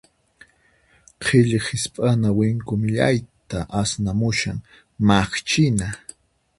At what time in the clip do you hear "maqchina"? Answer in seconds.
5.07-5.87